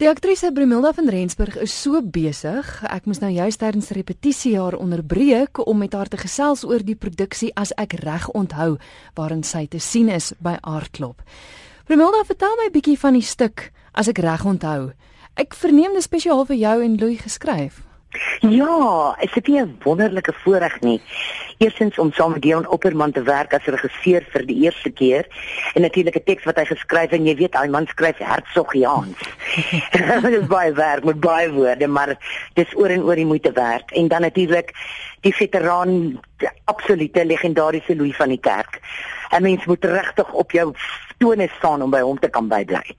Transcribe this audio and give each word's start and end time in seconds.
Die 0.00 0.08
aktrise 0.08 0.48
Brimilda 0.52 0.94
van 0.96 1.10
Rensburg 1.12 1.58
is 1.60 1.74
so 1.82 1.98
besig. 2.00 2.68
Ek 2.88 3.04
moes 3.04 3.18
nou 3.20 3.28
juist 3.34 3.60
tydens 3.60 3.90
repetisie 3.92 4.54
haar 4.56 4.78
onderbreek 4.78 5.60
om 5.60 5.76
met 5.76 5.92
haar 5.92 6.08
te 6.08 6.16
gesels 6.16 6.62
oor 6.64 6.80
die 6.80 6.96
produksie 6.96 7.50
as 7.52 7.74
ek 7.76 7.98
reg 8.00 8.24
onthou 8.32 8.78
waarin 9.20 9.44
sy 9.44 9.66
te 9.68 9.76
sien 9.76 10.08
is 10.08 10.30
by 10.40 10.54
Aardklop. 10.64 11.20
Brimilda, 11.84 12.24
vertel 12.24 12.56
my 12.56 12.70
'n 12.70 12.76
bietjie 12.78 12.96
van 12.96 13.12
die 13.12 13.28
stuk 13.28 13.72
as 13.92 14.08
ek 14.08 14.24
reg 14.24 14.44
onthou. 14.44 14.92
Ek 15.36 15.52
verneem 15.52 15.92
dit 15.92 16.02
spesiaal 16.02 16.46
vir 16.46 16.56
jou 16.56 16.82
en 16.82 16.96
Louis 16.96 17.20
geskryf. 17.20 17.84
Ja, 18.40 19.16
is 19.20 19.32
dit 19.32 19.46
nie 19.46 19.60
'n 19.60 19.76
wonderlike 19.84 20.32
voorreg 20.32 20.80
nie? 20.80 21.00
Eerstens 21.58 21.98
om 21.98 22.12
saam 22.12 22.32
met 22.32 22.42
Dion 22.42 22.68
Opperman 22.68 23.12
te 23.12 23.22
werk 23.22 23.52
as 23.54 23.64
regisseur 23.64 24.24
vir 24.32 24.46
die 24.46 24.62
eerste 24.64 24.90
keer 24.90 25.26
en 25.74 25.82
natuurlik 25.82 26.16
'n 26.16 26.24
teks 26.24 26.44
wat 26.44 26.56
hy 26.56 26.64
geskryf 26.64 27.10
en 27.10 27.26
jy 27.26 27.36
weet 27.36 27.54
hy 27.54 27.66
man 27.68 27.86
skryf 27.86 28.18
Hertzogiaans. 28.18 29.18
dit 30.22 30.40
is 30.40 30.46
baie 30.46 30.72
werk 30.72 31.04
met 31.04 31.20
baie 31.20 31.50
woorde, 31.52 31.86
maar 31.86 32.16
dis 32.54 32.76
oor 32.76 32.92
en 32.94 33.02
oor 33.02 33.18
die 33.18 33.26
moeite 33.26 33.52
werd 33.52 33.92
en 33.92 34.08
dan 34.08 34.20
natuurlik 34.20 34.72
die 35.20 35.34
veteraan 35.34 36.20
die 36.40 36.50
absolute 36.64 37.24
legendariese 37.24 37.96
Louis 37.96 38.16
van 38.16 38.28
die 38.28 38.40
Kerk. 38.40 38.80
'n 39.30 39.42
Mens 39.42 39.64
moet 39.64 39.84
regtig 39.84 40.32
op 40.32 40.50
jou 40.50 40.74
tone 41.18 41.48
staan 41.58 41.82
om 41.82 41.90
by 41.90 42.00
hom 42.00 42.18
te 42.18 42.28
kan 42.28 42.48
bybly. 42.48 42.96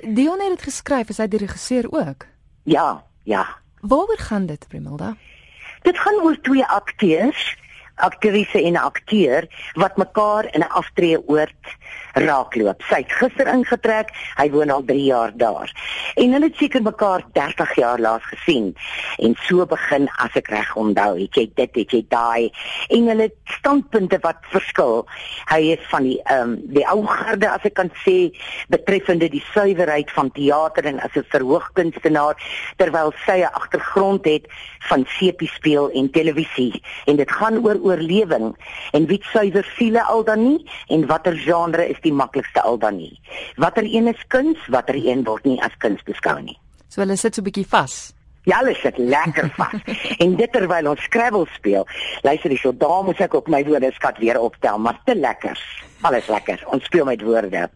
Dion 0.00 0.40
het 0.40 0.56
dit 0.56 0.62
geskryf, 0.62 1.08
is 1.08 1.18
hy 1.18 1.28
die 1.28 1.38
regisseur 1.38 1.90
ook? 1.90 2.26
Ja, 2.62 3.04
ja. 3.22 3.46
Waaroor 3.80 4.18
gaan 4.18 4.46
dit, 4.46 4.68
Primilda? 4.68 5.16
Dit 5.82 5.98
gaan 5.98 6.22
oor 6.22 6.40
twee 6.40 6.64
akteurs, 6.64 7.56
aktrise 7.96 8.62
en 8.62 8.72
'n 8.72 8.76
akteur 8.76 9.46
wat 9.74 9.96
mekaar 9.96 10.44
in 10.54 10.60
'n 10.60 10.68
aftreeoord 10.68 11.62
raakloop. 12.14 12.82
Sy 12.88 13.02
het 13.02 13.12
gister 13.12 13.48
ingetrek, 13.50 14.10
hy 14.38 14.50
woon 14.50 14.70
al 14.70 14.84
3 14.86 15.04
jaar 15.04 15.32
daar. 15.34 15.70
En 16.14 16.32
hulle 16.32 16.44
het 16.44 16.56
seker 16.56 16.82
mekaar 16.82 17.24
30 17.32 17.74
jaar 17.74 17.98
laas 17.98 18.22
gesien. 18.22 18.74
En 19.18 19.34
so 19.46 19.66
begin 19.66 20.08
as 20.22 20.34
ek 20.34 20.48
reg 20.48 20.76
onthou, 20.76 21.18
het 21.18 21.34
jy 21.34 21.50
dit, 21.54 21.74
het 21.74 21.90
jy 21.90 22.04
daai 22.08 22.52
en 22.88 23.08
hulle 23.10 23.30
standpunte 23.58 24.18
wat 24.22 24.36
verskil. 24.52 25.06
Hy 25.50 25.60
is 25.74 25.86
van 25.90 26.02
die 26.02 26.20
ehm 26.24 26.54
um, 26.54 26.54
die 26.74 26.86
ou 26.90 27.02
garde 27.06 27.48
as 27.50 27.64
ek 27.64 27.74
kan 27.74 27.90
sê 28.04 28.30
betreffende 28.72 29.28
die 29.30 29.42
suiwerheid 29.52 30.10
van 30.14 30.30
teater 30.34 30.84
en 30.84 31.00
as 31.00 31.14
'n 31.16 31.26
verhoogkunstenaar 31.34 32.36
terwyl 32.76 33.12
sy 33.26 33.40
'n 33.42 33.54
agtergrond 33.60 34.24
het 34.24 34.46
van 34.88 35.04
sepie 35.18 35.48
speel 35.48 35.90
en 35.90 36.10
televisie 36.10 36.82
en 37.06 37.16
dit 37.16 37.30
gaan 37.30 37.58
oor 37.64 37.78
oorlewing 37.84 38.50
en 38.96 39.06
wie 39.10 39.20
suiwer 39.30 39.66
siele 39.76 40.02
al 40.02 40.24
dan 40.24 40.42
nie 40.48 40.64
en 40.88 41.06
watter 41.10 41.36
genre 41.36 41.86
is 41.88 42.00
die 42.02 42.12
maklikste 42.12 42.64
al 42.64 42.78
dan 42.78 42.96
nie. 42.96 43.14
Watter 43.60 43.84
een 43.84 44.08
is 44.08 44.26
kuns, 44.28 44.58
watter 44.72 44.98
een 44.98 45.24
word 45.28 45.44
nie 45.44 45.60
as 45.62 45.76
kuns 45.84 46.02
beskou 46.08 46.40
nie. 46.40 46.58
So 46.88 47.02
hulle 47.04 47.16
sit 47.16 47.34
so 47.34 47.42
'n 47.42 47.50
bietjie 47.50 47.68
vas. 47.68 48.14
Ja, 48.44 48.58
hulle 48.60 48.74
sit 48.76 48.98
lekker 48.98 49.48
vas. 49.56 49.80
en 50.22 50.36
dit 50.36 50.52
terwyl 50.52 50.90
ons 50.90 51.02
Scrabble 51.02 51.46
speel. 51.56 51.86
Luister 52.22 52.50
hierso, 52.52 52.72
daar 52.76 53.04
moet 53.04 53.20
ek 53.24 53.34
op 53.34 53.48
my 53.48 53.64
woordeskat 53.64 54.18
weer 54.18 54.40
optel, 54.40 54.78
maar 54.78 55.00
te 55.04 55.14
lekker. 55.16 55.58
Alles 56.04 56.28
lekker. 56.28 56.60
Ons 56.66 56.84
speel 56.84 57.04
met 57.08 57.22
woorde. 57.24 57.70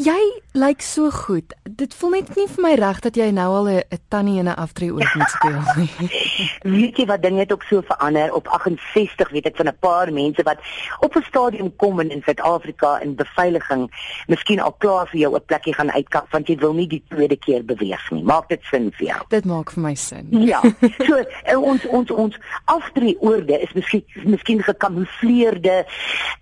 Jy 0.00 0.40
lyk 0.56 0.80
so 0.80 1.10
goed. 1.12 1.52
Dit 1.68 1.92
voel 1.94 2.14
net 2.16 2.30
nie 2.32 2.46
vir 2.48 2.62
my 2.64 2.70
reg 2.80 3.00
dat 3.04 3.16
jy 3.16 3.26
nou 3.28 3.48
al 3.52 3.68
'n 3.68 3.98
tannie 4.08 4.38
in 4.40 4.48
'n 4.48 4.56
aftree 4.56 4.88
oor 4.90 5.04
moet 5.16 5.28
speel 5.28 5.60
nie. 5.76 5.90
weet 6.80 6.96
jy 6.96 7.06
wat 7.06 7.22
dinge 7.22 7.40
het 7.40 7.52
ook 7.52 7.62
so 7.62 7.82
verander? 7.84 8.32
Op 8.32 8.48
68 8.48 9.30
weet 9.30 9.46
ek 9.46 9.56
van 9.56 9.68
'n 9.68 9.76
paar 9.80 10.12
mense 10.12 10.42
wat 10.42 10.58
op 11.00 11.16
'n 11.16 11.22
stadium 11.28 11.76
kom 11.76 12.00
in 12.00 12.10
in 12.10 12.22
Suid-Afrika 12.24 13.00
in 13.00 13.14
beveiliging, 13.14 13.90
miskien 14.26 14.60
al 14.60 14.72
klaar 14.72 15.08
vir 15.08 15.20
jou 15.20 15.34
'n 15.36 15.44
plekkie 15.44 15.74
gaan 15.74 15.92
uitkap 15.92 16.26
want 16.30 16.48
jy 16.48 16.56
wil 16.56 16.72
nie 16.72 16.88
die 16.88 17.04
tweede 17.08 17.36
keer 17.36 17.64
beweeg 17.64 18.10
nie. 18.10 18.24
Maak 18.24 18.48
dit 18.48 18.64
sin 18.70 18.92
vir 18.96 19.06
jou? 19.06 19.20
Dit 19.28 19.44
maak 19.44 19.70
vir 19.70 19.82
my 19.82 19.94
sin. 19.94 20.26
Ja. 20.30 20.60
So 21.04 21.24
ons 21.60 21.86
ons 21.86 22.10
ons 22.10 22.38
aftree 22.64 23.16
oorde 23.20 23.60
is 23.60 23.72
miskien 23.72 24.04
miskien 24.24 24.62
gekamoufleerde 24.62 25.84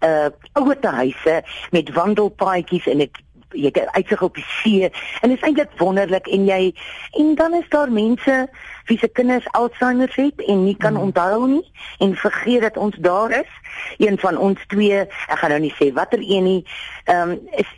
uh 0.00 0.28
ouete 0.52 0.88
huise 0.88 1.42
met 1.70 1.92
wandelpaadjies 1.92 2.86
en 2.86 2.98
dit 2.98 3.18
jy 3.52 3.70
het 3.72 3.88
uitsig 3.92 4.22
op 4.22 4.34
die 4.34 4.46
see 4.62 4.90
en 5.20 5.28
dit 5.28 5.38
is 5.38 5.46
eintlik 5.46 5.72
wonderlik 5.78 6.26
en 6.28 6.46
jy 6.46 6.74
en 7.18 7.34
dan 7.34 7.54
is 7.54 7.68
daar 7.68 7.92
mense 7.92 8.48
wie 8.90 8.98
se 8.98 9.08
kinders 9.08 9.46
Alzheimer 9.52 10.12
het 10.14 10.42
en 10.46 10.64
nie 10.64 10.76
kan 10.76 10.92
mm. 10.92 11.00
onthou 11.00 11.48
nie 11.48 11.64
en 11.98 12.14
vergeet 12.14 12.60
dat 12.60 12.76
ons 12.76 12.96
daar 12.98 13.30
is. 13.30 13.50
Een 13.98 14.18
van 14.18 14.36
ons 14.36 14.58
twee, 14.66 14.98
ek 15.06 15.38
gaan 15.38 15.54
nou 15.54 15.60
nie 15.62 15.72
sê 15.78 15.92
watter 15.94 16.22
een 16.22 16.44
nie, 16.44 16.60
ehm 17.04 17.36
um, 17.36 17.38
is 17.62 17.70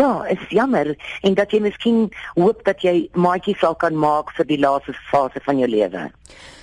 ja, 0.00 0.24
is 0.26 0.44
jammer 0.48 0.94
en 1.22 1.34
dat 1.38 1.54
jy 1.54 1.62
miskien 1.62 2.08
hoop 2.34 2.64
dat 2.66 2.82
jy 2.82 3.08
maatjie 3.14 3.56
sal 3.58 3.76
kan 3.78 3.96
maak 3.96 4.34
vir 4.36 4.46
die 4.50 4.58
laaste 4.58 4.94
fase 5.10 5.42
van 5.46 5.62
jou 5.62 5.70
lewe. 5.70 6.08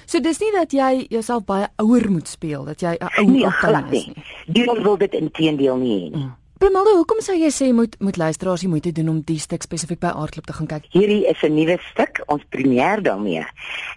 So 0.05 0.22
dis 0.22 0.39
nie 0.39 0.51
dat 0.53 0.73
jy 0.73 1.05
jouself 1.09 1.45
baie 1.45 1.67
ouer 1.81 2.11
moet 2.11 2.27
speel, 2.29 2.66
dat 2.66 2.81
jy 2.81 2.97
'n 2.99 3.09
ou 3.17 3.25
nee, 3.31 3.49
glad 3.49 3.89
nie. 3.89 4.13
Die 4.47 4.66
wil 4.66 4.97
dit 4.97 5.13
intedeel 5.13 5.77
nie 5.77 5.95
hê 5.99 6.09
nie. 6.11 6.25
Mm. 6.25 6.44
Primaldo, 6.65 6.95
hoekom 6.97 7.19
sou 7.21 7.35
jy 7.37 7.51
sê 7.53 7.67
moet 7.77 7.93
moet 8.01 8.17
luisteraars 8.17 8.63
die 8.63 8.69
moeite 8.71 8.89
doen 8.97 9.11
om 9.11 9.17
die 9.21 9.37
stuk 9.37 9.61
spesifiek 9.61 9.99
by 10.01 10.09
Aardklop 10.17 10.47
te 10.49 10.53
gaan 10.57 10.69
kyk? 10.71 10.87
Hierdie 10.95 11.27
is 11.29 11.43
'n 11.45 11.53
nuwe 11.53 11.77
stuk, 11.91 12.23
ons 12.25 12.41
premier 12.49 13.03
daarmee. 13.03 13.45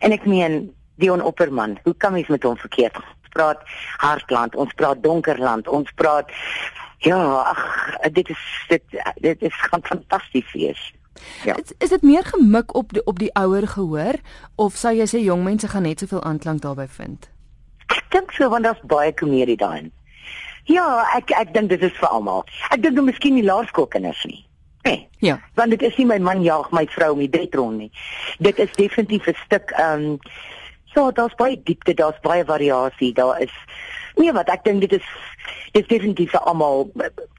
En 0.05 0.13
ek 0.13 0.27
meen 0.27 0.75
Dion 1.01 1.23
Opperman, 1.23 1.79
hoe 1.85 1.95
kan 1.97 2.13
mens 2.13 2.29
met 2.29 2.43
hom 2.43 2.59
verkeerd 2.59 2.99
praat? 3.33 3.63
Hartland, 3.97 4.55
ons 4.55 4.75
praat 4.75 5.03
Donkerland, 5.03 5.69
ons 5.69 5.91
praat 5.95 6.29
ja, 6.99 7.17
ag, 7.41 7.97
dit 8.13 8.29
is 8.29 8.67
dit 8.69 8.83
dit 9.17 9.43
is 9.43 9.55
gaan 9.55 9.83
fantasties 9.83 10.53
wees. 10.53 10.95
Ja. 11.45 11.57
Is, 11.57 11.73
is 11.79 11.89
dit 11.89 12.03
meer 12.03 12.25
gemik 12.25 12.75
op 12.75 12.93
die 12.93 13.05
op 13.05 13.19
die 13.19 13.33
ouer 13.33 13.67
gehoor 13.67 14.21
of 14.57 14.77
sou 14.77 14.93
jy 14.93 15.07
sê 15.07 15.25
jong 15.25 15.43
mense 15.43 15.69
gaan 15.69 15.83
net 15.83 16.01
soveel 16.01 16.23
aanklank 16.23 16.61
daarbey 16.61 16.89
vind? 16.89 17.31
Ek 17.87 18.11
dink 18.11 18.33
so 18.33 18.49
want 18.49 18.65
daar's 18.65 18.85
baie 18.85 19.15
komedie 19.15 19.57
daarin. 19.57 19.93
Ja, 20.69 21.05
ek 21.17 21.33
ek 21.33 21.55
dink 21.55 21.73
dit 21.73 21.83
is 21.83 21.97
vir 21.97 22.09
almal. 22.13 22.45
Ek 22.71 22.83
dink 22.85 22.99
nou 22.99 23.07
miskien 23.07 23.39
die 23.39 23.47
laerskoolkinders 23.47 24.25
nie. 24.29 24.45
Nee. 24.85 25.07
Ja. 25.25 25.39
Want 25.59 25.75
dit 25.75 25.83
is 25.83 25.97
nie 25.99 26.07
my 26.07 26.19
man 26.23 26.43
jaag 26.45 26.71
my 26.77 26.85
vrou 26.93 27.13
om 27.17 27.23
die 27.25 27.33
bed 27.33 27.55
rond 27.59 27.79
nie. 27.79 27.91
Dit 28.39 28.61
is 28.63 28.73
definitief 28.77 29.27
'n 29.27 29.37
stuk 29.45 29.73
ehm 29.77 30.05
um, 30.05 30.19
ja, 30.95 31.11
daar's 31.11 31.35
baie 31.35 31.61
diepte, 31.63 31.95
daar's 31.95 32.21
baie 32.21 32.45
variasie, 32.45 33.13
daar 33.13 33.41
is 33.41 33.53
Nee, 34.19 34.33
wat 34.35 34.49
ek 34.51 34.65
dink 34.67 34.83
dit 34.83 34.93
is 34.99 35.07
dit 35.73 35.83
is 35.83 35.89
definitief 35.89 36.33
vir 36.35 36.41
almal 36.51 36.89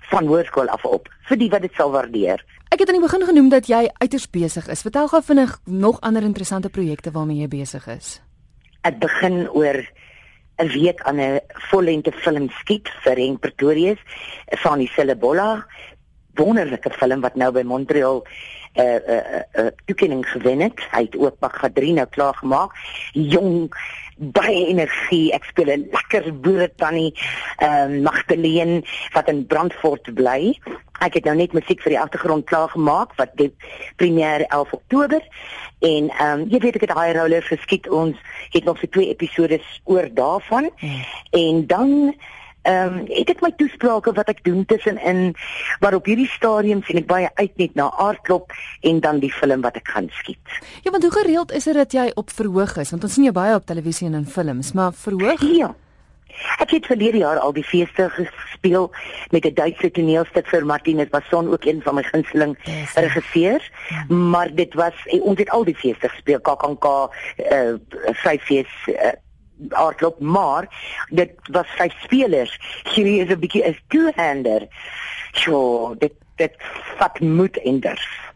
van 0.10 0.28
hoërskool 0.30 0.70
af 0.72 0.86
op, 0.88 1.10
vir 1.28 1.38
die 1.38 1.50
wat 1.50 1.62
dit 1.66 1.76
sal 1.76 1.92
waardeer. 1.92 2.40
Ek 2.70 2.80
het 2.80 2.90
aan 2.90 3.00
die 3.00 3.04
begin 3.04 3.26
genoem 3.26 3.50
dat 3.50 3.68
jy 3.68 3.90
uiters 4.00 4.30
besig 4.30 4.68
is. 4.70 4.84
Vertel 4.86 5.10
gou 5.12 5.22
vinnig 5.26 5.58
nog 5.66 6.00
ander 6.06 6.24
interessante 6.24 6.70
projekte 6.70 7.12
waarmee 7.12 7.42
jy 7.42 7.50
besig 7.52 7.88
is. 7.88 8.20
Ek 8.88 9.00
begin 9.02 9.50
oor 9.50 9.82
'n 10.60 10.70
week 10.76 11.02
aan 11.08 11.20
'n 11.20 11.40
vollengte 11.72 12.12
film 12.12 12.50
skiet 12.60 12.90
vir 13.04 13.16
Ren 13.16 13.40
Pretorius 13.40 14.02
van 14.64 14.80
die 14.80 14.92
Cellebola 14.96 15.66
wonderlike 16.40 16.92
film 16.96 17.22
wat 17.22 17.36
nou 17.36 17.52
by 17.52 17.64
Montreal 17.68 18.24
'n 18.24 18.82
uh, 18.82 18.86
'n 18.86 19.12
uh, 19.12 19.16
uh, 19.16 19.66
uh, 19.66 19.72
toekenning 19.86 20.26
gewen 20.30 20.60
het. 20.60 20.80
Hy 20.92 21.02
het 21.08 21.18
ook 21.18 21.40
Bagadri 21.40 21.92
nou 21.92 22.08
klaar 22.08 22.36
gemaak. 22.36 22.72
Jong 23.14 23.70
baie 24.20 24.68
energie. 24.68 25.32
Ek 25.34 25.44
speel 25.44 25.72
'n 25.76 25.88
lekker 25.92 26.40
boere 26.40 26.72
tannie, 26.76 27.14
ehm 27.58 27.92
uh, 27.92 28.02
Magdalene 28.02 28.84
wat 29.14 29.28
in 29.28 29.46
Brandfort 29.46 30.14
bly. 30.14 30.60
Ek 31.00 31.14
het 31.14 31.24
nou 31.24 31.36
net 31.36 31.54
musiek 31.54 31.82
vir 31.82 31.90
die 31.96 32.00
agtergrond 32.00 32.46
klaar 32.46 32.70
gemaak 32.70 33.16
wat 33.16 33.32
die 33.36 33.56
premier 33.96 34.46
11 34.48 34.74
Oktober 34.74 35.22
en 35.80 36.10
ehm 36.10 36.40
um, 36.40 36.48
jy 36.50 36.60
weet 36.60 36.76
ek 36.76 36.82
het 36.88 36.96
daai 36.96 37.14
roller 37.14 37.44
geskiet 37.44 37.90
ons 37.90 38.18
het 38.52 38.64
nog 38.64 38.80
vir 38.80 38.90
twee 38.90 39.10
episode 39.10 39.62
oor 39.84 40.10
daarvan 40.14 40.70
hmm. 40.80 41.06
en 41.32 41.68
dan 41.68 42.16
ehm 42.70 43.00
um, 43.00 43.06
ek 43.22 43.34
het 43.34 43.42
my 43.42 43.52
toesprake 43.58 44.14
wat 44.18 44.30
ek 44.30 44.44
doen 44.46 44.66
tussenin 44.70 45.34
maar 45.82 45.96
op 45.98 46.06
hierdie 46.06 46.30
stadium 46.30 46.84
sien 46.86 47.02
ek 47.02 47.10
baie 47.10 47.30
uit 47.42 47.58
net 47.62 47.76
na 47.80 47.90
aardklop 47.98 48.54
en 48.86 49.02
dan 49.06 49.22
die 49.24 49.34
film 49.34 49.66
wat 49.66 49.80
ek 49.80 49.90
gaan 49.96 50.10
skiet. 50.22 50.58
Ja, 50.84 50.92
want 50.92 51.04
hoe 51.04 51.14
gereeld 51.22 51.52
is 51.52 51.70
dit 51.70 51.78
dat 51.78 51.94
jy 51.94 52.10
op 52.16 52.30
verhoog 52.30 52.78
is? 52.78 52.92
Want 52.94 53.04
ons 53.04 53.14
sien 53.14 53.28
jou 53.30 53.36
baie 53.36 53.56
op 53.56 53.66
televisie 53.66 54.08
en 54.08 54.20
in 54.22 54.28
films, 54.28 54.74
maar 54.78 54.94
verhoog? 54.94 55.42
Ja. 55.58 55.74
Ek 56.64 56.72
het 56.72 56.86
verlede 56.88 57.18
jaar 57.24 57.40
al 57.42 57.54
die 57.54 57.66
feeste 57.66 58.10
gespeel 58.16 58.92
met 59.34 59.46
'n 59.46 59.54
Duitse 59.54 59.92
toneelstuk 59.92 60.48
vir 60.48 60.66
Martinus 60.66 61.10
Basson 61.10 61.52
ook 61.52 61.66
een 61.66 61.82
van 61.82 61.96
my 61.96 62.04
gunsteling 62.04 62.58
yes, 62.64 62.94
regisseurs. 62.94 63.72
Ja. 63.90 64.16
Maar 64.16 64.56
dit 64.56 64.74
was 64.74 64.94
ons 65.22 65.40
het 65.40 65.50
al 65.50 65.64
die 65.64 65.76
feeste 65.76 66.10
gespeel 66.10 66.40
KAKNK 66.42 66.86
eh 67.36 67.58
uh, 67.58 67.74
vyf 68.24 68.44
fees 68.44 68.72
uh, 68.88 69.12
aardklop 69.70 70.20
maar 70.20 70.68
dit 71.10 71.32
was 71.52 71.68
vyf 71.68 71.94
spelers. 72.04 72.60
Hierdie 72.94 73.22
is 73.22 73.30
'n 73.30 73.40
bietjie 73.40 73.64
'n 73.64 73.78
two-hander. 73.88 74.68
So 75.32 75.96
dit 75.98 76.14
dit 76.36 76.56
vat 76.98 77.20
moed 77.20 77.58
en 77.58 77.80
durf. 77.80 78.29